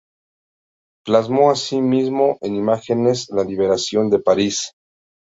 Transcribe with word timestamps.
Plasmó 1.05 1.51
asimismo 1.51 2.39
en 2.41 2.55
imágenes 2.55 3.29
la 3.29 3.43
liberación 3.43 4.09
de 4.09 4.17
París. 4.17 4.71